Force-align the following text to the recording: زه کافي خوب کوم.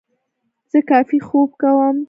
زه 0.71 0.79
کافي 0.91 1.17
خوب 1.27 1.49
کوم. 1.61 1.97